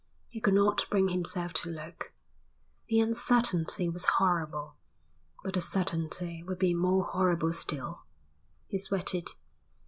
He 0.29 0.41
could 0.41 0.55
not 0.55 0.87
bring 0.89 1.09
himself 1.09 1.53
to 1.53 1.69
look. 1.69 2.11
The 2.87 2.99
uncertainty 2.99 3.87
was 3.87 4.05
horrible, 4.17 4.73
but 5.43 5.53
the 5.53 5.61
certainty 5.61 6.41
would 6.41 6.57
be 6.57 6.73
more 6.73 7.03
horrible 7.03 7.53
still. 7.53 8.01
He 8.65 8.79
sweated. 8.79 9.27